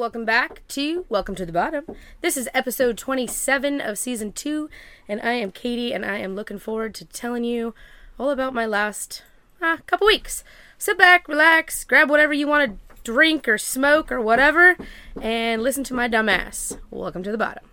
[0.00, 1.84] welcome back to Welcome to the Bottom.
[2.22, 4.70] This is episode 27 of season 2,
[5.06, 7.74] and I am Katie, and I am looking forward to telling you
[8.18, 9.22] all about my last
[9.60, 10.42] ah, couple weeks.
[10.78, 14.74] Sit back, relax, grab whatever you want to drink or smoke or whatever,
[15.20, 16.78] and listen to my dumbass.
[16.90, 17.64] Welcome to the bottom.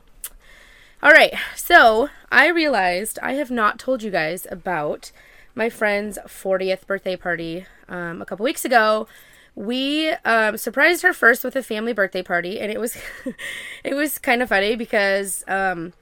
[1.02, 5.14] All right, so I realized I have not told you guys about
[5.56, 9.08] my friend's 40th birthday party um, a couple weeks ago
[9.58, 12.96] we um, surprised her first with a family birthday party, and it was
[13.84, 15.94] it was kind of funny because um,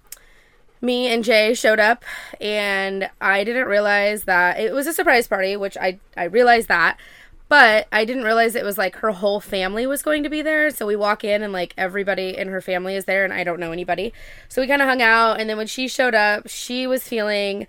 [0.81, 2.03] me and Jay showed up,
[2.41, 6.99] and I didn't realize that it was a surprise party, which I I realized that,
[7.47, 10.69] but I didn't realize it was like her whole family was going to be there.
[10.69, 13.61] So we walk in and like everybody in her family is there, and I don't
[13.61, 14.11] know anybody.
[14.49, 17.67] So we kind of hung out, and then when she showed up, she was feeling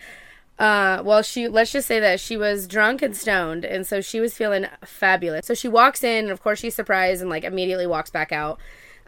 [0.58, 4.20] uh, well, she let's just say that she was drunk and stoned, and so she
[4.20, 5.46] was feeling fabulous.
[5.46, 8.58] So she walks in, and of course she's surprised and like immediately walks back out.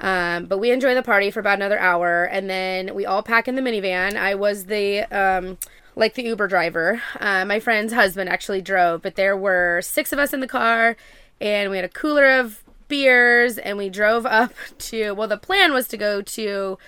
[0.01, 3.49] Um, but we enjoy the party for about another hour, and then we all pack
[3.49, 4.17] in the minivan.
[4.17, 5.59] I was the um,
[5.97, 7.03] like the Uber driver.
[7.19, 10.97] Uh, my friend's husband actually drove, but there were six of us in the car,
[11.41, 15.13] and we had a cooler of beers, and we drove up to.
[15.13, 16.79] Well, the plan was to go to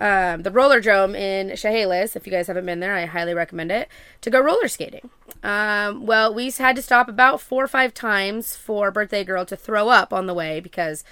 [0.00, 2.14] um, the roller drome in Chehalis.
[2.14, 3.88] If you guys haven't been there, I highly recommend it
[4.20, 5.10] to go roller skating.
[5.42, 9.56] Um, well, we had to stop about four or five times for birthday girl to
[9.56, 11.04] throw up on the way because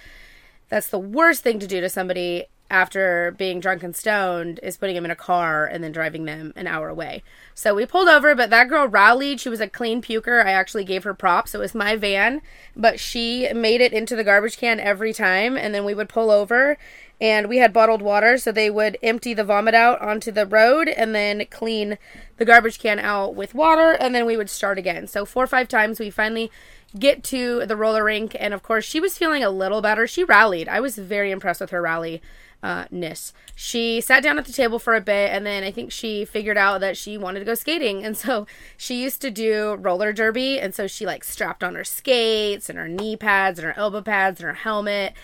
[0.69, 4.97] that's the worst thing to do to somebody after being drunk and stoned is putting
[4.97, 7.23] them in a car and then driving them an hour away.
[7.55, 9.41] So we pulled over, but that girl rallied.
[9.41, 10.45] She was a clean puker.
[10.45, 11.55] I actually gave her props.
[11.55, 12.43] It was my van,
[12.75, 15.57] but she made it into the garbage can every time.
[15.57, 16.77] And then we would pull over
[17.21, 20.89] and we had bottled water, so they would empty the vomit out onto the road
[20.89, 21.99] and then clean
[22.37, 25.07] the garbage can out with water, and then we would start again.
[25.07, 26.51] So, four or five times we finally
[26.99, 30.07] get to the roller rink, and of course, she was feeling a little better.
[30.07, 30.69] She rallied.
[30.69, 32.21] I was very impressed with her rally
[32.63, 33.33] uh, ness.
[33.55, 36.59] She sat down at the table for a bit, and then I think she figured
[36.59, 38.47] out that she wanted to go skating, and so
[38.77, 42.79] she used to do roller derby, and so she like strapped on her skates and
[42.79, 45.15] her knee pads and her elbow pads and her helmet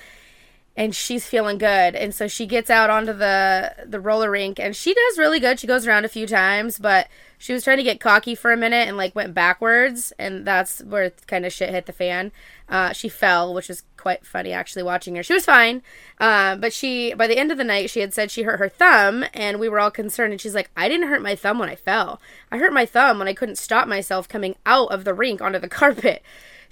[0.75, 1.95] and she's feeling good.
[1.95, 5.61] And so she gets out onto the the roller rink and she does really good.
[5.61, 8.57] She goes around a few times but she was trying to get cocky for a
[8.57, 12.33] minute and like went backwards and that's where kind of shit hit the fan.
[12.69, 15.23] Uh, she fell which was quite funny actually watching her.
[15.23, 15.83] She was fine
[16.19, 18.69] uh, but she by the end of the night she had said she hurt her
[18.69, 21.69] thumb and we were all concerned and she's like i didn't hurt my thumb when
[21.69, 22.21] i fell.
[22.51, 25.59] I hurt my thumb when i couldn't stop myself coming out of the rink onto
[25.59, 26.23] the carpet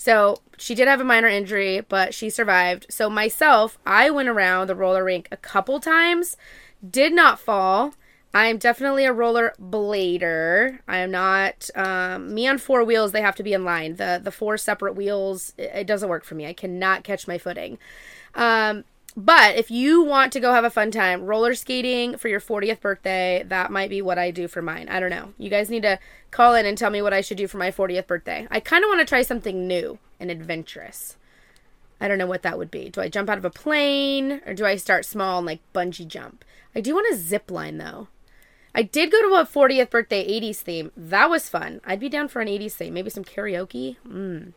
[0.00, 2.86] so she did have a minor injury, but she survived.
[2.88, 6.38] So myself, I went around the roller rink a couple times,
[6.88, 7.92] did not fall.
[8.32, 10.78] I'm definitely a roller blader.
[10.88, 13.12] I am not um, me on four wheels.
[13.12, 13.96] They have to be in line.
[13.96, 16.46] The the four separate wheels it, it doesn't work for me.
[16.46, 17.76] I cannot catch my footing.
[18.34, 18.84] Um,
[19.16, 22.80] but if you want to go have a fun time roller skating for your 40th
[22.80, 24.88] birthday, that might be what I do for mine.
[24.88, 25.32] I don't know.
[25.38, 25.98] You guys need to
[26.30, 28.46] call in and tell me what I should do for my 40th birthday.
[28.50, 31.16] I kind of want to try something new and adventurous.
[32.00, 32.88] I don't know what that would be.
[32.88, 36.08] Do I jump out of a plane or do I start small and like bungee
[36.08, 36.44] jump?
[36.74, 38.08] I do want a zip line though.
[38.74, 40.92] I did go to a 40th birthday 80s theme.
[40.96, 41.80] That was fun.
[41.84, 42.94] I'd be down for an 80s theme.
[42.94, 43.96] Maybe some karaoke.
[44.06, 44.52] Mm.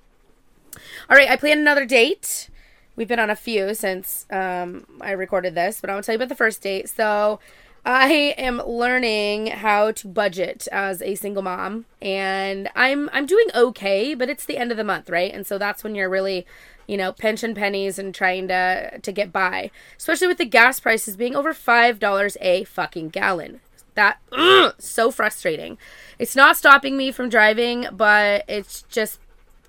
[1.10, 2.50] All right, I plan another date.
[2.96, 6.14] We've been on a few since um, I recorded this, but I want to tell
[6.14, 6.90] you about the first date.
[6.90, 7.40] So,
[7.86, 14.14] I am learning how to budget as a single mom, and I'm I'm doing okay,
[14.14, 15.34] but it's the end of the month, right?
[15.34, 16.46] And so that's when you're really,
[16.88, 21.18] you know, pinching pennies and trying to to get by, especially with the gas prices
[21.18, 23.60] being over five dollars a fucking gallon.
[23.96, 25.78] That ugh, so frustrating.
[26.18, 29.20] It's not stopping me from driving, but it's just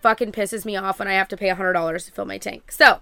[0.04, 2.70] fucking pisses me off when I have to pay a $100 to fill my tank.
[2.70, 3.00] So,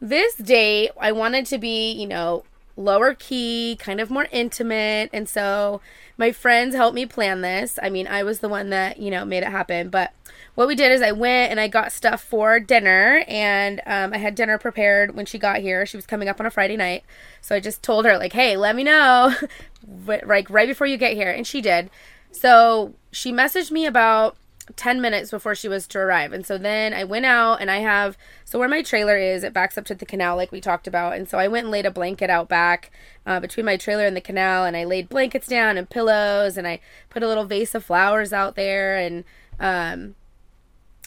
[0.00, 5.10] this date, I wanted to be, you know, lower key, kind of more intimate.
[5.12, 5.82] And so
[6.16, 7.78] my friends helped me plan this.
[7.82, 9.90] I mean, I was the one that, you know, made it happen.
[9.90, 10.14] But
[10.54, 13.24] what we did is I went and I got stuff for dinner.
[13.28, 15.84] And um, I had dinner prepared when she got here.
[15.84, 17.04] She was coming up on a Friday night.
[17.42, 19.34] So I just told her, like, hey, let me know,
[20.06, 21.30] like, right before you get here.
[21.30, 21.90] And she did.
[22.30, 24.36] So she messaged me about
[24.76, 26.32] 10 minutes before she was to arrive.
[26.32, 29.52] And so then I went out and I have, so where my trailer is, it
[29.52, 31.16] backs up to the canal like we talked about.
[31.16, 32.90] And so I went and laid a blanket out back
[33.26, 36.66] uh, between my trailer and the canal and I laid blankets down and pillows and
[36.66, 36.80] I
[37.10, 38.96] put a little vase of flowers out there.
[38.96, 39.24] And
[39.60, 40.14] um,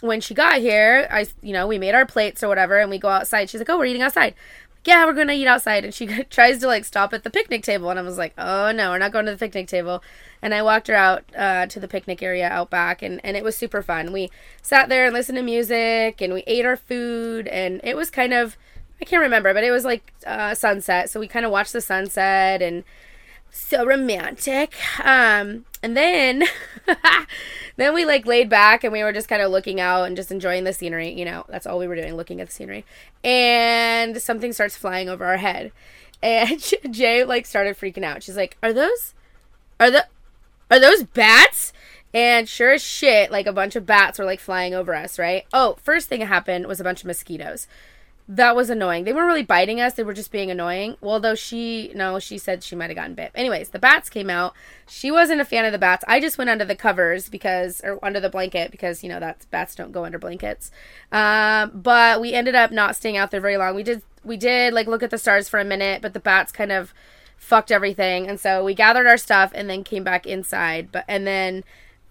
[0.01, 2.97] when she got here, I, you know, we made our plates or whatever and we
[2.97, 3.49] go outside.
[3.49, 4.35] She's like, oh, we're eating outside
[4.83, 5.85] yeah, we're gonna eat outside.
[5.85, 8.71] And she tries to like stop at the picnic table, and I was like, oh
[8.71, 10.03] no, we're not going to the picnic table.
[10.41, 13.43] And I walked her out uh, to the picnic area out back, and and it
[13.43, 14.11] was super fun.
[14.11, 14.29] We
[14.61, 18.33] sat there and listened to music, and we ate our food, and it was kind
[18.33, 18.57] of.
[18.99, 21.09] I can't remember, but it was like uh, sunset.
[21.09, 22.83] So we kind of watched the sunset and
[23.49, 24.75] so romantic.
[25.03, 26.43] Um, and then,
[27.77, 30.31] then we like laid back and we were just kind of looking out and just
[30.31, 31.11] enjoying the scenery.
[31.11, 32.85] You know, that's all we were doing, looking at the scenery.
[33.23, 35.71] And something starts flying over our head,
[36.21, 36.61] and
[36.91, 38.23] Jay like started freaking out.
[38.23, 39.13] She's like, "Are those,
[39.79, 40.07] are the,
[40.69, 41.73] are those bats?"
[42.13, 45.45] And sure as shit, like a bunch of bats were like flying over us, right?
[45.53, 47.67] Oh, first thing that happened was a bunch of mosquitoes
[48.27, 49.03] that was annoying.
[49.03, 50.95] They weren't really biting us, they were just being annoying.
[51.01, 53.31] Well, though she, no, she said she might have gotten bit.
[53.35, 54.53] Anyways, the bats came out.
[54.87, 56.03] She wasn't a fan of the bats.
[56.07, 59.45] I just went under the covers because, or under the blanket because, you know, that
[59.51, 60.71] bats don't go under blankets.
[61.11, 63.75] Um, but we ended up not staying out there very long.
[63.75, 66.51] We did, we did like look at the stars for a minute, but the bats
[66.51, 66.93] kind of
[67.37, 68.27] fucked everything.
[68.27, 70.91] And so we gathered our stuff and then came back inside.
[70.91, 71.63] But, and then,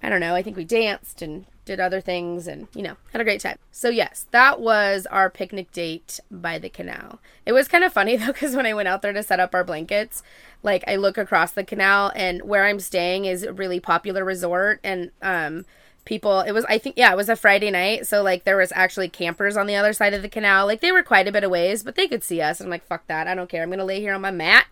[0.02, 3.20] I don't know, I think we danced and did other things and, you know, had
[3.20, 3.58] a great time.
[3.70, 7.20] So, yes, that was our picnic date by the canal.
[7.46, 9.54] It was kind of funny though, because when I went out there to set up
[9.54, 10.22] our blankets,
[10.62, 14.80] like I look across the canal and where I'm staying is a really popular resort
[14.82, 15.64] and, um,
[16.06, 18.06] people it was i think yeah it was a friday night.
[18.06, 20.66] So like there was actually campers on the other side of the canal.
[20.66, 22.58] Like they were quite a bit of ways but they could see us.
[22.58, 23.28] And i'm like fuck that.
[23.28, 23.62] I don't care.
[23.62, 24.66] I'm gonna lay here on my mat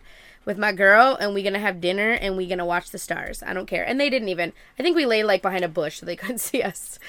[0.45, 3.43] with my girl and we're gonna have dinner and we're gonna watch the stars.
[3.43, 3.83] I don't care.
[3.83, 4.53] And they didn't even.
[4.77, 6.99] I think we lay like behind a bush so they couldn't see us.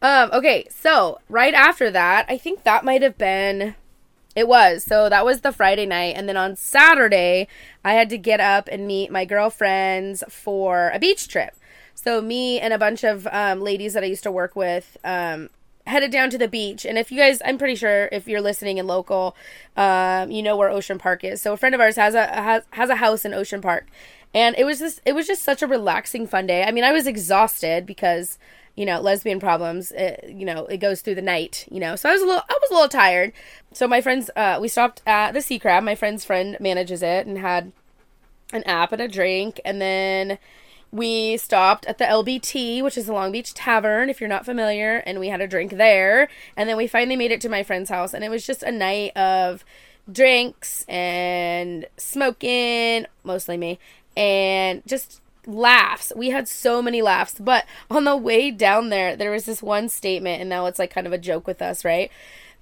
[0.00, 3.76] Um, okay, so right after that, I think that might have been.
[4.34, 4.82] It was.
[4.82, 6.16] So that was the Friday night.
[6.16, 7.48] And then on Saturday,
[7.84, 11.54] I had to get up and meet my girlfriends for a beach trip.
[11.94, 15.50] So me and a bunch of um, ladies that I used to work with um,
[15.86, 16.84] headed down to the beach.
[16.84, 19.36] And if you guys, I'm pretty sure if you're listening in local,
[19.76, 21.42] um, you know where Ocean Park is.
[21.42, 23.86] So a friend of ours has a has, has a house in Ocean Park,
[24.34, 26.64] and it was just it was just such a relaxing, fun day.
[26.64, 28.38] I mean, I was exhausted because
[28.76, 29.92] you know lesbian problems.
[29.92, 31.66] It, you know, it goes through the night.
[31.70, 33.32] You know, so I was a little I was a little tired.
[33.72, 35.82] So my friends, uh, we stopped at the Sea Crab.
[35.82, 37.72] My friend's friend manages it and had
[38.52, 40.38] an app and a drink, and then
[40.92, 44.98] we stopped at the LBT, which is the Long Beach Tavern, if you're not familiar,
[44.98, 46.28] and we had a drink there.
[46.56, 48.70] And then we finally made it to my friend's house, and it was just a
[48.70, 49.64] night of
[50.10, 53.78] drinks and smoking, mostly me,
[54.16, 56.12] and just laughs.
[56.14, 59.88] We had so many laughs, but on the way down there, there was this one
[59.88, 62.10] statement, and now it's like kind of a joke with us, right?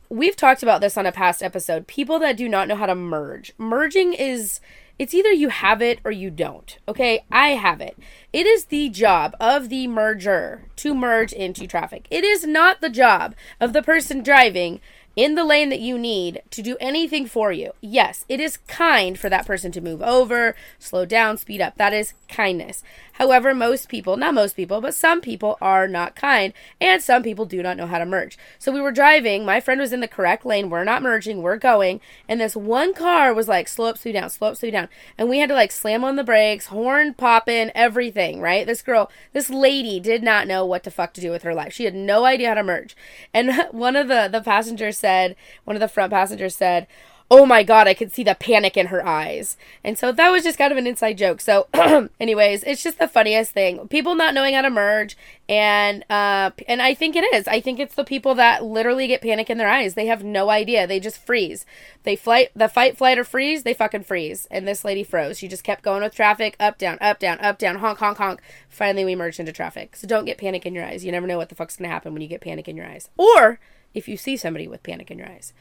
[0.09, 1.89] We've talked about this on a past episode.
[1.89, 3.53] People that do not know how to merge.
[3.59, 4.61] Merging is
[5.01, 6.77] it's either you have it or you don't.
[6.87, 7.97] Okay, I have it.
[8.35, 12.07] It is the job of the merger to merge into traffic.
[12.11, 14.79] It is not the job of the person driving
[15.17, 17.73] in the lane that you need to do anything for you.
[17.81, 21.77] Yes, it is kind for that person to move over, slow down, speed up.
[21.77, 22.83] That is kindness.
[23.21, 27.45] However, most people, not most people, but some people are not kind, and some people
[27.45, 28.39] do not know how to merge.
[28.59, 31.59] So we were driving, my friend was in the correct lane, we're not merging, we're
[31.59, 34.89] going, and this one car was like, slow up, slow down, slow up, slow down.
[35.19, 38.67] And we had to like slam on the brakes, horn popping, everything, right?
[38.67, 41.75] This girl, this lady did not know what the fuck to do with her life.
[41.75, 42.97] She had no idea how to merge.
[43.35, 46.87] And one of the, the passengers said, one of the front passengers said,
[47.31, 49.57] oh my god, I could see the panic in her eyes.
[49.85, 51.41] And so that was just kind of an inside joke.
[51.41, 51.69] So,
[52.21, 53.87] anyways, it's just the funniest thing.
[53.89, 55.17] People not knowing how to merge,
[55.49, 57.47] and uh, and I think it is.
[57.47, 59.95] I think it's the people that literally get panic in their eyes.
[59.95, 60.87] They have no idea.
[60.87, 61.65] They just freeze.
[62.03, 63.63] They flight, the fight, flight, or freeze.
[63.63, 64.49] They fucking freeze.
[64.51, 65.39] And this lady froze.
[65.39, 68.41] She just kept going with traffic, up, down, up, down, up, down, honk, honk, honk.
[68.69, 69.95] Finally, we merged into traffic.
[69.95, 71.05] So don't get panic in your eyes.
[71.05, 73.09] You never know what the fuck's gonna happen when you get panic in your eyes,
[73.17, 73.61] or
[73.95, 75.53] if you see somebody with panic in your eyes.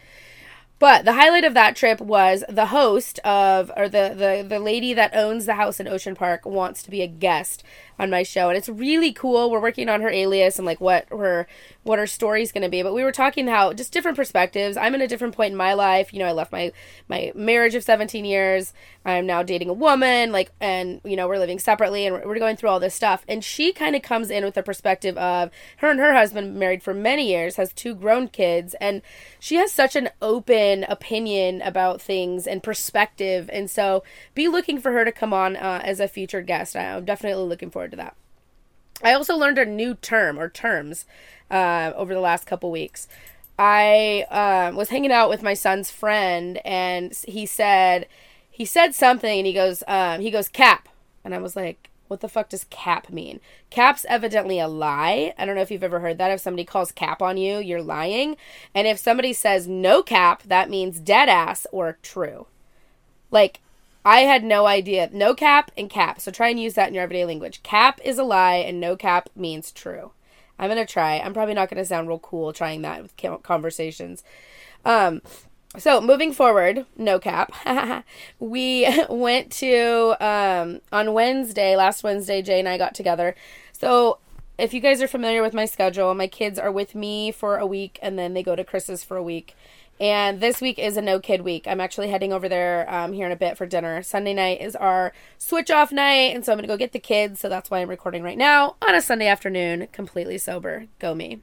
[0.79, 4.93] But the highlight of that trip was the host of, or the, the, the lady
[4.93, 7.63] that owns the house in Ocean Park wants to be a guest
[8.00, 8.48] on my show.
[8.50, 9.51] And it's really cool.
[9.51, 11.48] We're working on her alias and like what her,
[11.84, 12.82] what her story's going to be.
[12.82, 14.77] But we were talking how just different perspectives.
[14.77, 16.13] I'm in a different point in my life.
[16.13, 16.72] You know, I left my,
[17.10, 18.74] my marriage of 17 years.
[19.06, 22.58] I'm now dating a woman, like, and, you know, we're living separately and we're going
[22.58, 23.24] through all this stuff.
[23.27, 26.84] And she kind of comes in with a perspective of her and her husband married
[26.84, 28.75] for many years, has two grown kids.
[28.79, 29.01] And
[29.39, 33.50] she has such an open opinion about things and perspective.
[33.51, 34.03] And so
[34.36, 36.75] be looking for her to come on uh, as a featured guest.
[36.75, 38.15] I'm definitely looking forward to that.
[39.03, 41.05] I also learned a new term or terms
[41.50, 43.08] uh, over the last couple weeks.
[43.58, 48.08] I uh, was hanging out with my son's friend, and he said
[48.50, 50.89] he said something, and he goes um, he goes cap,
[51.24, 53.39] and I was like, what the fuck does cap mean?
[53.69, 55.34] Cap's evidently a lie.
[55.38, 56.31] I don't know if you've ever heard that.
[56.31, 58.36] If somebody calls cap on you, you're lying.
[58.74, 62.48] And if somebody says no cap, that means dead ass or true.
[63.29, 63.62] Like,
[64.06, 65.10] I had no idea.
[65.12, 66.22] No cap and cap.
[66.22, 67.62] So try and use that in your everyday language.
[67.63, 70.12] Cap is a lie and no cap means true.
[70.58, 71.20] I'm to try.
[71.20, 74.24] I'm probably not to sound real cool trying that with conversations.
[74.84, 75.22] Um,
[75.77, 77.53] so moving forward, no cap.
[78.39, 82.41] we went to um, on Wednesday, last Wednesday.
[82.41, 83.36] Jay and I got together.
[83.72, 84.18] So
[84.58, 87.65] if you guys are familiar with my schedule, my kids are with me for a
[87.65, 89.56] week, and then they go to Chris's for a week.
[90.00, 91.68] And this week is a no kid week.
[91.68, 94.01] I'm actually heading over there um, here in a bit for dinner.
[94.01, 97.41] Sunday night is our switch off night, and so I'm gonna go get the kids.
[97.41, 100.86] So that's why I'm recording right now on a Sunday afternoon, completely sober.
[101.00, 101.41] Go me.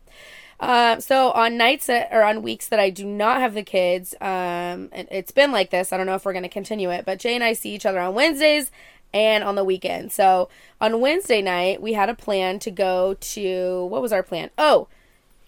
[0.58, 4.14] Uh, so on nights that, or on weeks that I do not have the kids,
[4.22, 5.92] um, and it's been like this.
[5.92, 7.84] I don't know if we're going to continue it, but Jay and I see each
[7.84, 8.70] other on Wednesdays
[9.12, 10.12] and on the weekend.
[10.12, 10.48] So
[10.80, 14.50] on Wednesday night, we had a plan to go to what was our plan?
[14.56, 14.88] Oh,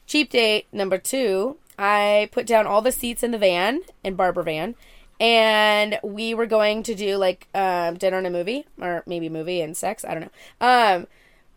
[0.07, 1.57] cheap date number two.
[1.79, 4.75] I put down all the seats in the van in Barbara van,
[5.21, 9.61] and we were going to do like um, dinner and a movie, or maybe movie
[9.61, 10.05] and sex.
[10.05, 10.67] I don't know.
[10.67, 11.07] Um,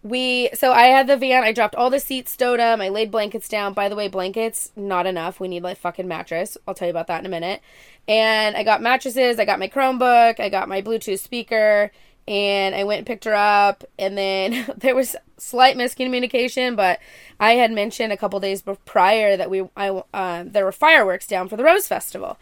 [0.03, 1.43] we so I had the van.
[1.43, 2.81] I dropped all the seats, stowed them.
[2.81, 3.73] I laid blankets down.
[3.73, 5.39] By the way, blankets not enough.
[5.39, 6.57] We need like fucking mattress.
[6.67, 7.61] I'll tell you about that in a minute.
[8.07, 9.39] And I got mattresses.
[9.39, 10.39] I got my Chromebook.
[10.39, 11.91] I got my Bluetooth speaker.
[12.27, 13.83] And I went and picked her up.
[13.97, 16.99] And then there was slight miscommunication, but
[17.39, 21.49] I had mentioned a couple days prior that we I uh, there were fireworks down
[21.49, 22.37] for the Rose Festival.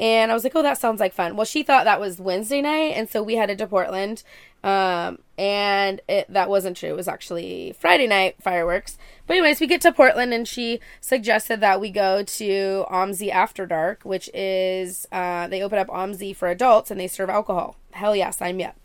[0.00, 1.36] And I was like, oh, that sounds like fun.
[1.36, 4.22] Well, she thought that was Wednesday night, and so we headed to Portland.
[4.64, 6.88] Um, and it, that wasn't true.
[6.88, 8.96] It was actually Friday night fireworks.
[9.26, 13.66] But anyways, we get to Portland, and she suggested that we go to OMSI After
[13.66, 17.76] Dark, which is uh, they open up OMSI for adults and they serve alcohol.
[17.92, 18.79] Hell yeah, sign me up.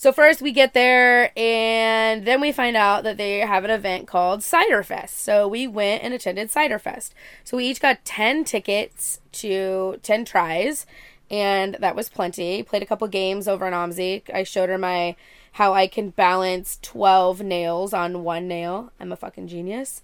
[0.00, 4.06] So first we get there and then we find out that they have an event
[4.06, 5.18] called Cider Fest.
[5.18, 7.16] So we went and attended Cider Fest.
[7.42, 10.86] So we each got 10 tickets to 10 tries
[11.28, 12.62] and that was plenty.
[12.62, 14.22] Played a couple games over in OMSI.
[14.32, 15.16] I showed her my
[15.54, 18.92] how I can balance 12 nails on one nail.
[19.00, 20.00] I'm a fucking genius.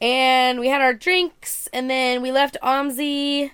[0.00, 3.52] And we had our drinks and then we left OMSI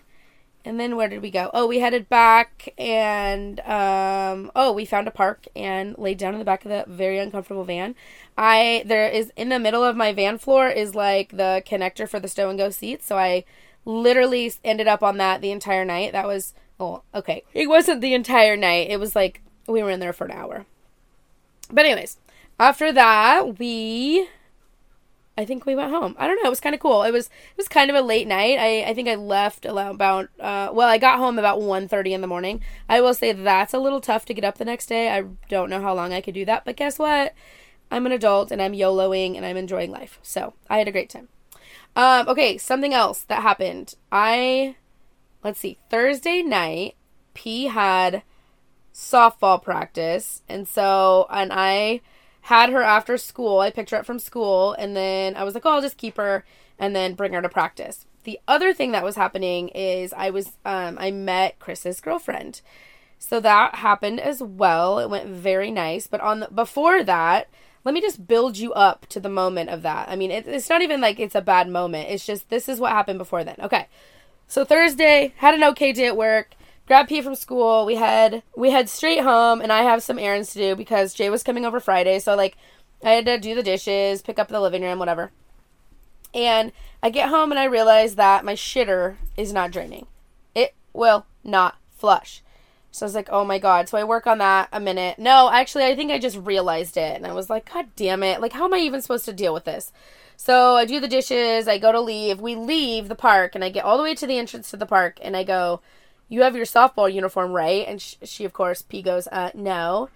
[0.64, 1.50] and then where did we go?
[1.52, 6.38] Oh, we headed back and um oh, we found a park and laid down in
[6.38, 7.94] the back of the very uncomfortable van.
[8.36, 12.20] I there is in the middle of my van floor is like the connector for
[12.20, 13.44] the stow and go seats, so I
[13.84, 16.12] literally ended up on that the entire night.
[16.12, 17.42] That was oh, okay.
[17.54, 18.90] It wasn't the entire night.
[18.90, 20.66] It was like we were in there for an hour.
[21.70, 22.18] But anyways,
[22.58, 24.28] after that, we
[25.36, 26.14] I think we went home.
[26.18, 26.46] I don't know.
[26.46, 27.04] It was kind of cool.
[27.04, 28.58] It was it was kind of a late night.
[28.58, 32.26] I, I think I left about uh, well, I got home about 1.30 in the
[32.26, 32.60] morning.
[32.88, 35.10] I will say that's a little tough to get up the next day.
[35.10, 37.32] I don't know how long I could do that, but guess what?
[37.90, 40.18] I'm an adult and I'm YOLOing and I'm enjoying life.
[40.22, 41.28] So I had a great time.
[41.96, 43.94] Um, okay, something else that happened.
[44.10, 44.76] I
[45.42, 46.96] let's see, Thursday night,
[47.34, 48.22] P had
[48.94, 52.00] softball practice, and so and I
[52.42, 53.60] had her after school.
[53.60, 56.16] I picked her up from school and then I was like, oh, I'll just keep
[56.16, 56.44] her
[56.78, 58.06] and then bring her to practice.
[58.24, 62.60] The other thing that was happening is I was um, I met Chris's girlfriend.
[63.18, 64.98] So that happened as well.
[64.98, 67.48] It went very nice, but on the, before that,
[67.84, 70.08] let me just build you up to the moment of that.
[70.08, 72.10] I mean, it, it's not even like it's a bad moment.
[72.10, 73.56] It's just this is what happened before then.
[73.60, 73.86] Okay.
[74.48, 76.54] So Thursday, had an okay day at work
[76.92, 77.86] grabbed P from school.
[77.86, 81.30] We head we head straight home, and I have some errands to do because Jay
[81.30, 82.18] was coming over Friday.
[82.18, 82.54] So like,
[83.02, 85.32] I had to do the dishes, pick up the living room, whatever.
[86.34, 86.70] And
[87.02, 90.04] I get home and I realize that my shitter is not draining.
[90.54, 92.42] It will not flush.
[92.90, 93.88] So I was like, oh my god.
[93.88, 95.18] So I work on that a minute.
[95.18, 97.16] No, actually, I think I just realized it.
[97.16, 98.42] And I was like, god damn it.
[98.42, 99.92] Like, how am I even supposed to deal with this?
[100.36, 101.68] So I do the dishes.
[101.68, 102.38] I go to leave.
[102.38, 104.84] We leave the park and I get all the way to the entrance to the
[104.84, 105.80] park and I go,
[106.32, 107.86] you have your softball uniform right?
[107.86, 110.08] And sh- she of course p goes uh no.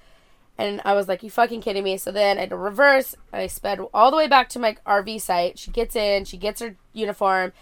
[0.59, 1.99] And i was like you fucking kidding me?
[1.99, 3.15] So then i had to reverse.
[3.33, 5.59] I sped all the way back to my rv site.
[5.59, 7.53] She gets in she gets her uniform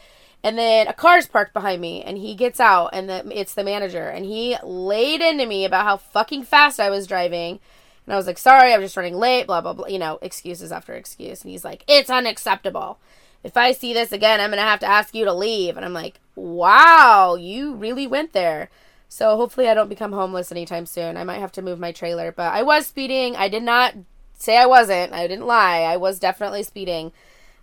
[0.44, 3.64] and then a car's parked behind me and he gets out and the, it's the
[3.64, 7.58] manager and he laid into me about how fucking fast i was driving.
[8.06, 10.70] And i was like sorry i'm just running late blah blah blah you know excuses
[10.70, 11.42] after excuse.
[11.42, 12.98] And he's like it's unacceptable
[13.44, 15.76] if I see this again, I'm going to have to ask you to leave.
[15.76, 18.70] And I'm like, wow, you really went there.
[19.08, 21.16] So hopefully I don't become homeless anytime soon.
[21.16, 22.32] I might have to move my trailer.
[22.32, 23.36] But I was speeding.
[23.36, 23.94] I did not
[24.32, 25.12] say I wasn't.
[25.12, 25.82] I didn't lie.
[25.82, 27.12] I was definitely speeding.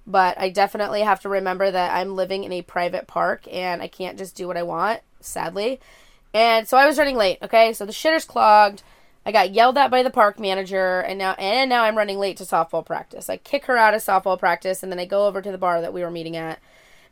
[0.06, 3.88] But I definitely have to remember that I'm living in a private park and I
[3.88, 5.80] can't just do what I want, sadly.
[6.34, 7.74] And so I was running late, okay?
[7.74, 8.84] So the shitter's clogged.
[9.26, 12.38] I got yelled at by the park manager, and now and now I'm running late
[12.38, 13.30] to softball practice.
[13.30, 15.82] I kick her out of softball practice, and then I go over to the bar
[15.82, 16.60] that we were meeting at,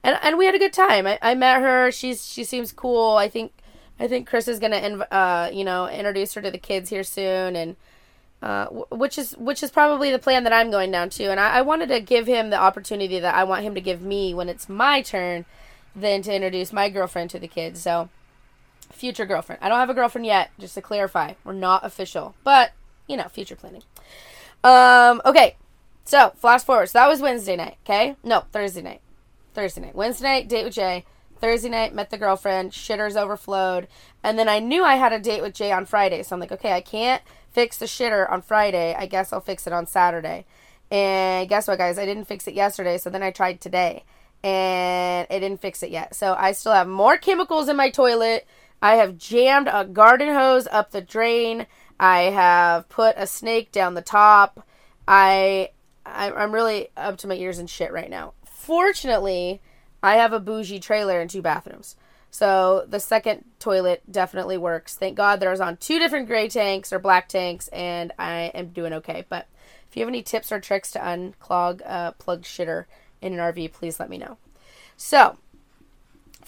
[0.04, 1.06] and and we had a good time.
[1.06, 1.92] I, I met her.
[1.92, 3.18] She's she seems cool.
[3.18, 3.52] I think
[4.00, 4.78] I think Chris is gonna
[5.12, 7.76] uh you know introduce her to the kids here soon, and
[8.42, 11.26] uh which is which is probably the plan that I'm going down to.
[11.26, 14.02] And I, I wanted to give him the opportunity that I want him to give
[14.02, 15.46] me when it's my turn
[15.96, 17.82] then to introduce my girlfriend to the kids.
[17.82, 18.10] So,
[19.00, 19.64] future girlfriend.
[19.64, 21.34] I don't have a girlfriend yet, just to clarify.
[21.44, 22.74] We're not official, but
[23.08, 23.84] you know, future planning.
[24.64, 25.56] Um, okay.
[26.06, 26.88] So, flash forward.
[26.88, 28.16] So that was Wednesday night, okay?
[28.24, 29.02] No, Thursday night.
[29.54, 29.96] Thursday night.
[29.96, 31.06] Wednesday night, date with Jay.
[31.40, 32.72] Thursday night, met the girlfriend.
[32.72, 33.88] Shitters overflowed.
[34.24, 36.24] And then I knew I had a date with Jay on Friday.
[36.24, 38.96] So I'm like, okay, I can't fix the shitter on Friday.
[38.98, 40.46] I guess I'll fix it on Saturday.
[40.92, 41.98] And guess what, guys?
[41.98, 42.98] I didn't fix it yesterday.
[42.98, 44.04] So then I tried today.
[44.44, 46.16] And it didn't fix it yet.
[46.16, 48.48] So I still have more chemicals in my toilet.
[48.82, 51.68] I have jammed a garden hose up the drain.
[52.00, 54.66] I have put a snake down the top.
[55.08, 55.72] I,
[56.06, 58.34] I I'm really up to my ears in shit right now.
[58.46, 59.62] Fortunately,
[60.02, 61.96] I have a bougie trailer and two bathrooms.
[62.32, 64.96] So the second toilet definitely works.
[64.96, 68.94] Thank God there's on two different gray tanks or black tanks, and I am doing
[68.94, 69.26] okay.
[69.28, 69.48] But
[69.90, 72.86] if you have any tips or tricks to unclog a plugged shitter
[73.22, 74.38] in an RV, please let me know.
[74.96, 75.38] So,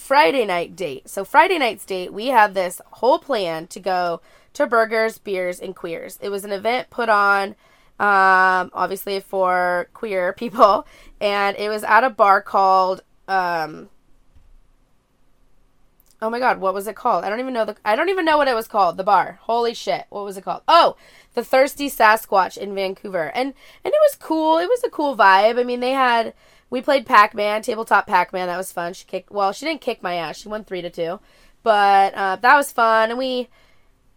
[0.01, 1.07] Friday night date.
[1.07, 4.21] So, Friday night's date, we had this whole plan to go
[4.53, 6.17] to Burgers, Beers, and Queers.
[6.21, 7.49] It was an event put on,
[7.99, 10.87] um, obviously, for queer people,
[11.21, 13.89] and it was at a bar called um
[16.23, 17.23] Oh my god, what was it called?
[17.23, 19.39] I don't even know the I don't even know what it was called, the bar.
[19.43, 20.05] Holy shit.
[20.09, 20.61] What was it called?
[20.67, 20.95] Oh,
[21.33, 23.31] the Thirsty Sasquatch in Vancouver.
[23.33, 23.53] And
[23.83, 24.59] and it was cool.
[24.59, 25.59] It was a cool vibe.
[25.59, 26.35] I mean, they had
[26.71, 28.47] we played Pac-Man, tabletop Pac-Man.
[28.47, 28.93] That was fun.
[28.93, 30.37] She kicked well, she didn't kick my ass.
[30.37, 31.19] She won 3 to 2.
[31.61, 33.49] But uh, that was fun and we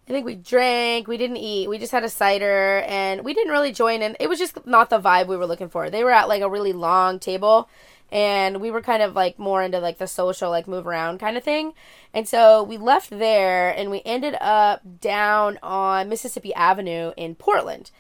[0.09, 3.53] I think we drank, we didn't eat, we just had a cider, and we didn't
[3.53, 4.19] really join in.
[4.21, 5.89] It was just not the vibe we were looking for.
[5.89, 7.71] They were at like a really long table,
[8.15, 11.37] and we were kind of like more into like the social like move around kind
[11.37, 11.75] of thing
[12.15, 17.91] and so we left there and we ended up down on mississippi avenue in portland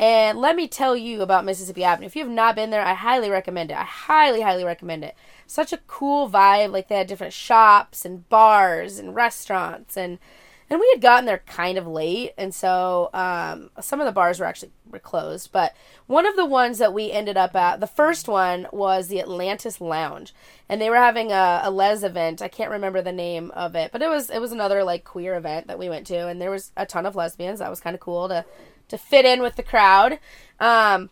[0.00, 2.06] and let me tell you about mississippi avenue.
[2.06, 3.76] If you have not been there i highly recommend it.
[3.76, 5.14] I highly highly recommend it.
[5.46, 6.72] Such a cool vibe.
[6.72, 10.18] Like they had different shops and bars and restaurants and
[10.70, 14.38] and we had gotten there kind of late and so um, some of the bars
[14.38, 15.74] were actually were closed but
[16.06, 19.80] one of the ones that we ended up at the first one was the atlantis
[19.80, 20.32] lounge
[20.68, 22.40] and they were having a, a les event.
[22.40, 25.34] I can't remember the name of it but it was it was another like queer
[25.36, 27.58] event that we went to and there was a ton of lesbians.
[27.58, 28.46] That was kind of cool to
[28.90, 30.18] to fit in with the crowd
[30.60, 31.10] um,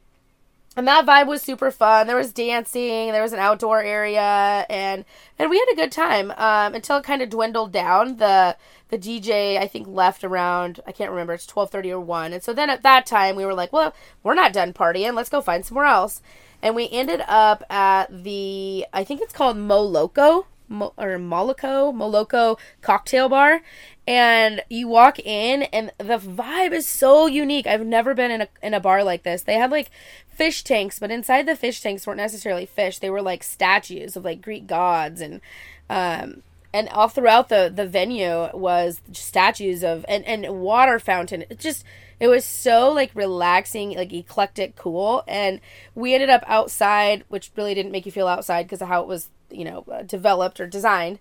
[0.78, 2.06] and that vibe was super fun.
[2.06, 5.04] There was dancing, there was an outdoor area, and
[5.36, 8.18] and we had a good time um, until it kind of dwindled down.
[8.18, 8.56] The
[8.88, 12.44] the DJ I think left around I can't remember it's twelve thirty or one, and
[12.44, 15.14] so then at that time we were like, well, we're not done partying.
[15.14, 16.22] Let's go find somewhere else.
[16.62, 22.59] And we ended up at the I think it's called Moloko Mo, or Moloko Moloko
[22.81, 23.61] cocktail bar,
[24.07, 27.66] and you walk in and the vibe is so unique.
[27.66, 29.42] I've never been in a in a bar like this.
[29.42, 29.90] They had like
[30.28, 32.98] fish tanks, but inside the fish tanks weren't necessarily fish.
[32.98, 35.40] They were like statues of like Greek gods and
[35.90, 41.44] um and all throughout the the venue was statues of and and water fountain.
[41.50, 41.85] It just
[42.20, 45.22] it was so like relaxing, like eclectic, cool.
[45.28, 45.61] And
[45.94, 49.09] we ended up outside, which really didn't make you feel outside because of how it
[49.09, 51.18] was, you know, uh, developed or designed.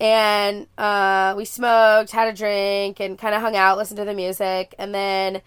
[0.00, 4.14] And uh, we smoked, had a drink, and kind of hung out, listened to the
[4.14, 5.42] music, and then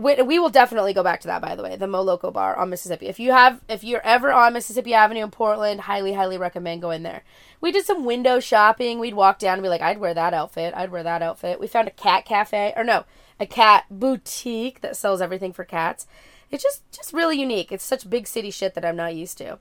[0.00, 2.70] we, we will definitely go back to that by the way the moloko bar on
[2.70, 3.06] mississippi.
[3.06, 7.02] If you have if you're ever on mississippi avenue in portland highly highly recommend going
[7.02, 7.22] there.
[7.60, 8.98] We did some window shopping.
[8.98, 10.74] We'd walk down and be like i'd wear that outfit.
[10.74, 11.60] I'd wear that outfit.
[11.60, 13.04] We found a cat cafe or no
[13.38, 16.06] a cat boutique that sells everything for cats.
[16.50, 17.70] It's just just really unique.
[17.70, 19.58] It's such big city shit that i'm not used to.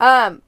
[0.00, 0.42] Um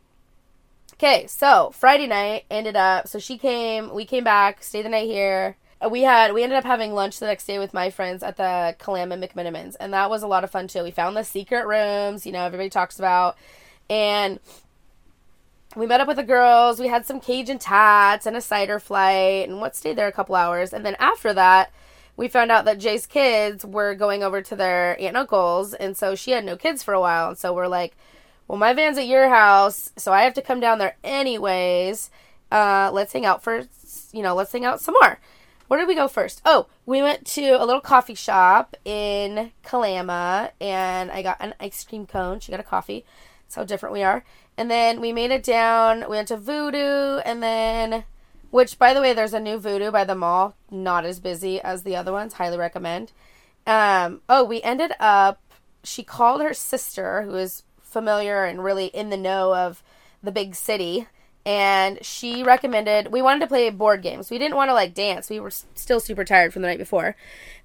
[0.98, 5.06] okay so friday night ended up so she came we came back stayed the night
[5.06, 8.22] here uh, we had we ended up having lunch the next day with my friends
[8.22, 10.82] at the Kalama McMenamins, and that was a lot of fun too.
[10.82, 13.36] We found the secret rooms, you know, everybody talks about,
[13.88, 14.40] and
[15.76, 16.80] we met up with the girls.
[16.80, 20.34] We had some Cajun tots and a cider flight, and what stayed there a couple
[20.34, 21.72] hours, and then after that.
[22.16, 25.96] We found out that Jay's kids were going over to their aunt and uncle's, and
[25.96, 27.28] so she had no kids for a while.
[27.28, 27.96] And so we're like,
[28.48, 32.10] well, my van's at your house, so I have to come down there anyways.
[32.50, 33.64] Uh, let's hang out for,
[34.10, 35.20] you know, let's hang out some more.
[35.68, 36.40] Where did we go first?
[36.46, 41.84] Oh, we went to a little coffee shop in Kalama and I got an ice
[41.84, 42.40] cream cone.
[42.40, 43.04] She got a coffee.
[43.44, 44.24] That's how different we are.
[44.56, 46.00] And then we made it down.
[46.00, 48.04] We went to Voodoo and then,
[48.50, 50.56] which by the way, there's a new Voodoo by the mall.
[50.70, 52.32] Not as busy as the other ones.
[52.32, 53.12] Highly recommend.
[53.66, 55.42] Um, oh, we ended up,
[55.84, 59.82] she called her sister, who is familiar and really in the know of
[60.22, 61.06] the big city
[61.48, 64.30] and she recommended we wanted to play board games.
[64.30, 65.30] We didn't want to like dance.
[65.30, 67.16] We were still super tired from the night before,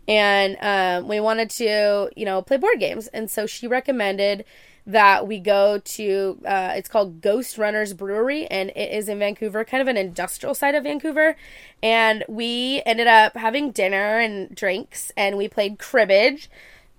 [0.08, 3.08] and um, we wanted to you know play board games.
[3.08, 4.46] And so she recommended
[4.88, 6.40] that we go to.
[6.46, 10.56] Uh, it's called Ghost Runners Brewery, and it is in Vancouver, kind of an industrial
[10.56, 11.36] side of Vancouver.
[11.82, 16.50] And we ended up having dinner and drinks, and we played cribbage.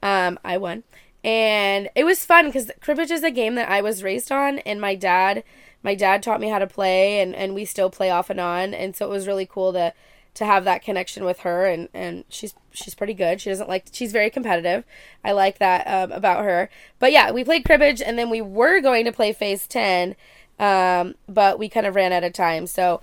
[0.03, 0.83] Um, I won,
[1.25, 4.81] and it was fun because cribbage is a game that I was raised on, and
[4.81, 5.43] my dad,
[5.83, 8.75] my dad taught me how to play, and and we still play off and on,
[8.75, 9.93] and so it was really cool to
[10.35, 13.41] to have that connection with her and and she's she's pretty good.
[13.41, 14.85] She doesn't like she's very competitive.
[15.25, 16.69] I like that um, about her.
[16.99, 20.17] But yeah we played cribbage and then we were going to play phase 10
[20.59, 22.67] um, but we kind of ran out of time.
[22.67, 23.01] So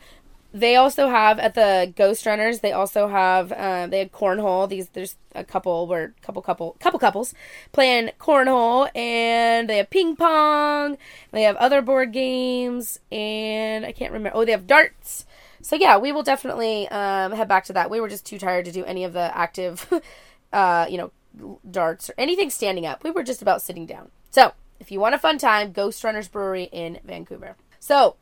[0.53, 4.89] they also have at the ghost runners they also have uh, they had cornhole these
[4.89, 7.33] there's a couple where couple couple couple couples
[7.71, 10.97] playing cornhole and they have ping pong
[11.31, 15.25] they have other board games and i can't remember oh they have darts
[15.61, 17.89] so yeah, we will definitely um, head back to that.
[17.89, 19.91] We were just too tired to do any of the active,
[20.53, 23.03] uh, you know, darts or anything standing up.
[23.03, 24.09] We were just about sitting down.
[24.31, 27.55] So if you want a fun time, Ghost Runners Brewery in Vancouver.
[27.79, 28.15] So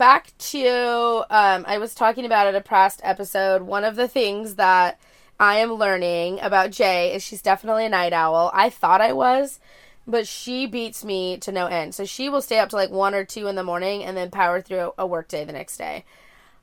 [0.00, 3.60] back to um, I was talking about at a past episode.
[3.60, 4.98] One of the things that
[5.38, 8.50] I am learning about Jay is she's definitely a night owl.
[8.54, 9.60] I thought I was.
[10.06, 11.94] But she beats me to no end.
[11.94, 14.30] So she will stay up to like one or two in the morning and then
[14.30, 16.06] power through a work day the next day.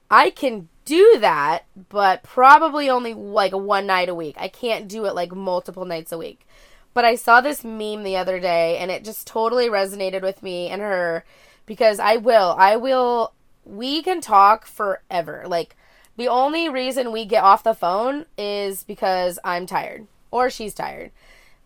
[0.10, 4.36] I can do that, but probably only like one night a week.
[4.40, 6.48] I can't do it like multiple nights a week.
[6.96, 10.70] But I saw this meme the other day and it just totally resonated with me
[10.70, 11.24] and her
[11.68, 12.56] because I will.
[12.58, 13.34] I will.
[13.64, 15.44] We can talk forever.
[15.46, 15.76] Like,
[16.16, 21.12] the only reason we get off the phone is because I'm tired or she's tired.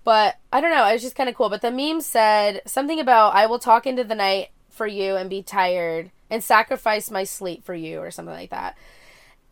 [0.04, 0.86] But I don't know.
[0.88, 1.50] It was just kind of cool.
[1.50, 5.30] But the meme said something about I will talk into the night for you and
[5.30, 8.78] be tired and sacrifice my sleep for you or something like that.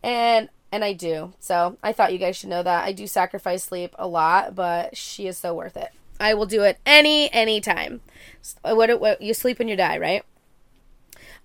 [0.02, 1.32] And and I do.
[1.40, 2.84] So I thought you guys should know that.
[2.84, 5.90] I do sacrifice sleep a lot, but she is so worth it.
[6.18, 8.00] I will do it any any time.
[8.62, 10.24] What, what you sleep when you die, right?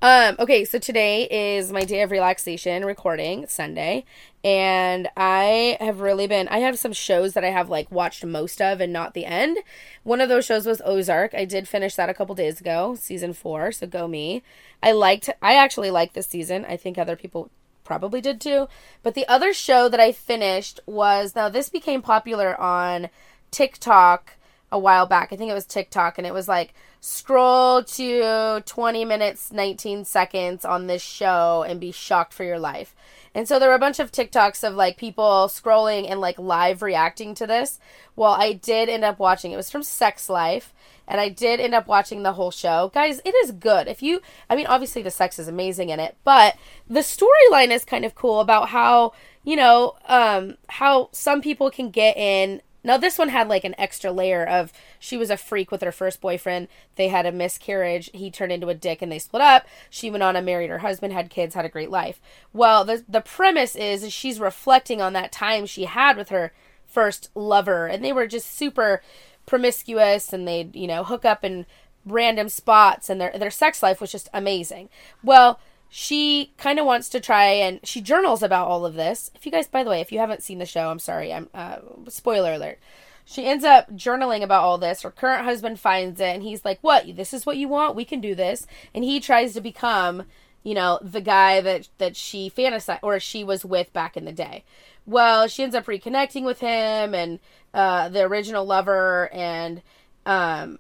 [0.01, 1.23] Um, okay, so today
[1.55, 4.03] is my day of relaxation recording, Sunday,
[4.43, 8.61] and I have really been I have some shows that I have like watched most
[8.61, 9.57] of and not the end.
[10.03, 11.33] One of those shows was Ozark.
[11.33, 14.43] I did finish that a couple days ago, season 4, so go me.
[14.83, 16.65] I liked I actually liked this season.
[16.65, 17.49] I think other people
[17.85, 18.67] probably did too.
[19.01, 23.09] But the other show that I finished was now this became popular on
[23.49, 24.33] TikTok
[24.71, 25.31] a while back.
[25.31, 26.73] I think it was TikTok and it was like
[27.05, 32.95] scroll to 20 minutes 19 seconds on this show and be shocked for your life.
[33.35, 36.81] And so there were a bunch of TikToks of like people scrolling and like live
[36.81, 37.77] reacting to this.
[38.15, 39.51] Well, I did end up watching.
[39.51, 40.73] It was from Sex Life
[41.07, 42.89] and I did end up watching the whole show.
[42.91, 43.87] Guys, it is good.
[43.87, 46.55] If you I mean obviously the sex is amazing in it, but
[46.89, 49.13] the storyline is kind of cool about how,
[49.43, 53.75] you know, um how some people can get in now this one had like an
[53.77, 56.67] extra layer of she was a freak with her first boyfriend.
[56.95, 58.09] They had a miscarriage.
[58.13, 59.65] He turned into a dick and they split up.
[59.89, 62.21] She went on and married her husband, had kids, had a great life.
[62.53, 66.53] Well, the the premise is, she's reflecting on that time she had with her
[66.85, 69.01] first lover and they were just super
[69.45, 71.65] promiscuous and they'd, you know, hook up in
[72.05, 74.89] random spots and their their sex life was just amazing.
[75.23, 75.59] Well,
[75.97, 79.31] she kind of wants to try and she journals about all of this.
[79.33, 81.31] If you guys, by the way, if you haven't seen the show, I'm sorry.
[81.31, 81.77] I'm uh,
[82.09, 82.79] spoiler alert.
[83.23, 85.03] She ends up journaling about all this.
[85.03, 87.15] Her current husband finds it and he's like, "What?
[87.15, 87.95] This is what you want?
[87.95, 90.23] We can do this." And he tries to become,
[90.63, 94.33] you know, the guy that that she fantasized or she was with back in the
[94.33, 94.65] day.
[95.05, 97.39] Well, she ends up reconnecting with him and
[97.73, 99.81] uh, the original lover and
[100.25, 100.77] um,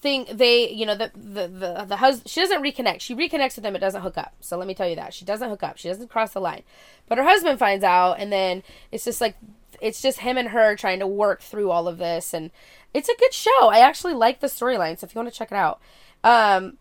[0.00, 3.00] thing they you know the the the, the husband she doesn't reconnect.
[3.00, 4.34] She reconnects with him it doesn't hook up.
[4.40, 5.12] So let me tell you that.
[5.12, 5.76] She doesn't hook up.
[5.76, 6.62] She doesn't cross the line.
[7.08, 9.36] But her husband finds out and then it's just like
[9.80, 12.50] it's just him and her trying to work through all of this and
[12.94, 13.68] it's a good show.
[13.68, 15.80] I actually like the storyline so if you want to check it out.
[16.22, 16.78] Um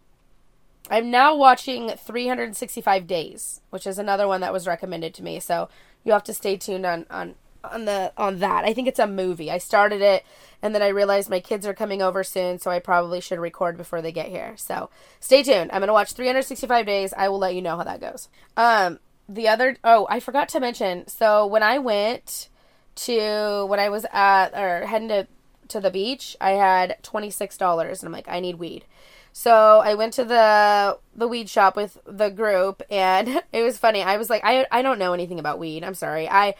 [0.89, 5.69] i'm now watching 365 days which is another one that was recommended to me so
[6.03, 8.65] you have to stay tuned on on on the on that.
[8.65, 9.49] I think it's a movie.
[9.51, 10.25] I started it
[10.61, 13.75] and then I realized my kids are coming over soon, so I probably should record
[13.75, 14.55] before they get here.
[14.57, 15.71] So stay tuned.
[15.73, 17.13] I'm gonna watch 365 days.
[17.15, 18.29] I will let you know how that goes.
[18.55, 21.07] Um, the other oh, I forgot to mention.
[21.07, 22.49] So when I went
[22.95, 25.27] to when I was at or heading to
[25.69, 28.85] to the beach, I had twenty six dollars, and I'm like, I need weed.
[29.33, 34.01] So I went to the the weed shop with the group, and it was funny.
[34.01, 35.83] I was like, I I don't know anything about weed.
[35.83, 36.29] I'm sorry.
[36.29, 36.55] I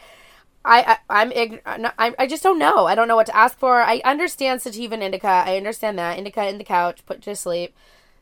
[0.64, 2.86] I, I am I, I just don't know.
[2.86, 3.82] I don't know what to ask for.
[3.82, 5.28] I understand sativa and indica.
[5.28, 7.74] I understand that indica in the couch, put to sleep.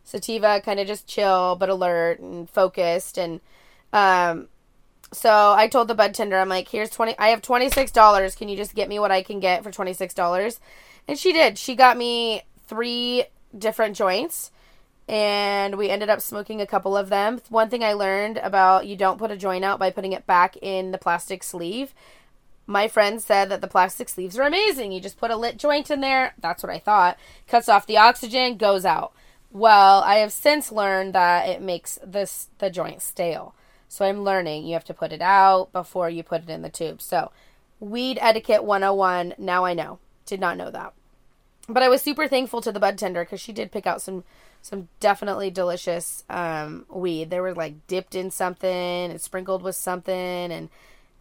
[0.04, 3.40] Sativa kind of just chill but alert and focused and
[3.92, 4.48] um
[5.12, 8.56] so I told the bud tender I'm like here's 20 I have $26 can you
[8.56, 10.58] just get me what I can get for $26
[11.06, 13.24] and she did she got me 3
[13.56, 14.50] different joints
[15.08, 17.40] and we ended up smoking a couple of them.
[17.48, 20.56] One thing I learned about you don't put a joint out by putting it back
[20.62, 21.94] in the plastic sleeve.
[22.66, 24.92] My friend said that the plastic sleeves are amazing.
[24.92, 26.34] You just put a lit joint in there.
[26.38, 27.18] That's what I thought.
[27.48, 29.12] Cuts off the oxygen, goes out.
[29.50, 33.54] Well, I have since learned that it makes this the joint stale.
[33.88, 36.70] So I'm learning you have to put it out before you put it in the
[36.70, 37.02] tube.
[37.02, 37.30] So,
[37.78, 39.98] weed etiquette 101, now I know.
[40.24, 40.94] Did not know that.
[41.68, 44.24] But I was super thankful to the bud tender cuz she did pick out some
[44.62, 47.30] some definitely delicious um, weed.
[47.30, 50.70] They were like dipped in something and sprinkled with something, and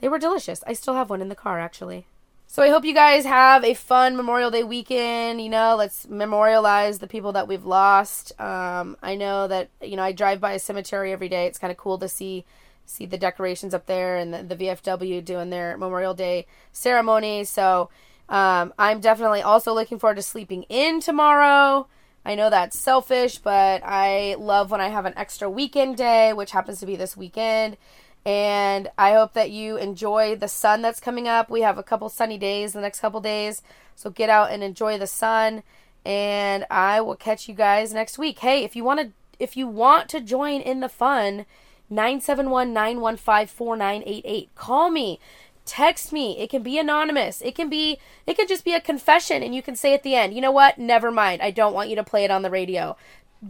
[0.02, 0.64] they were delicious.
[0.68, 2.06] I still have one in the car actually.
[2.48, 5.42] So I hope you guys have a fun Memorial Day weekend.
[5.42, 8.34] You know, let's memorialize the people that we've lost.
[8.42, 11.46] Um, I know that you know I drive by a cemetery every day.
[11.46, 12.44] It's kind of cool to see
[12.86, 17.46] see the decorations up there and the, the VFW doing their Memorial Day ceremony.
[17.46, 17.90] So
[18.28, 21.88] um, I'm definitely also looking forward to sleeping in tomorrow.
[22.26, 26.52] I know that's selfish, but I love when I have an extra weekend day, which
[26.52, 27.78] happens to be this weekend.
[28.26, 31.48] And I hope that you enjoy the sun that's coming up.
[31.50, 33.62] We have a couple sunny days the next couple days.
[33.96, 35.64] So get out and enjoy the sun.
[36.06, 38.40] And I will catch you guys next week.
[38.40, 41.48] Hey, if you want to if you want to join in the fun,
[41.92, 44.50] 971-915-4988.
[44.56, 45.20] Call me
[45.64, 49.44] text me it can be anonymous it can be it can just be a confession
[49.44, 51.88] and you can say at the end you know what never mind i don't want
[51.88, 52.98] you to play it on the radio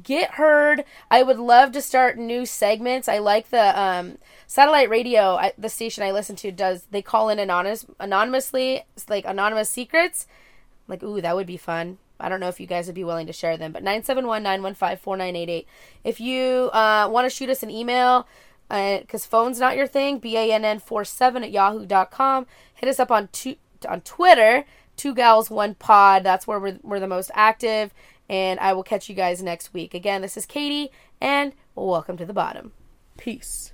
[0.04, 5.36] get heard i would love to start new segments i like the um, satellite radio
[5.36, 10.28] I, the station i listen to does they call in anonymous anonymously like anonymous secrets
[10.88, 13.28] like ooh that would be fun I don't know if you guys would be willing
[13.28, 15.68] to share them, but 971 915 4988.
[16.04, 18.28] If you uh, want to shoot us an email,
[18.70, 22.46] because uh, phone's not your thing, bann47 at yahoo.com.
[22.76, 23.56] Hit us up on two,
[23.88, 24.64] on Twitter,
[24.96, 26.24] two gals, one pod.
[26.24, 27.94] That's where we're, we're the most active
[28.32, 29.94] and I will catch you guys next week.
[29.94, 30.90] Again, this is Katie,
[31.20, 32.72] and welcome to the bottom.
[33.18, 33.74] Peace.